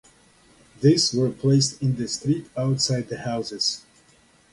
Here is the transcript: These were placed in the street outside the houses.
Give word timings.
These 0.79 1.13
were 1.13 1.29
placed 1.29 1.79
in 1.79 1.95
the 1.95 2.07
street 2.07 2.49
outside 2.57 3.09
the 3.09 3.19
houses. 3.19 3.83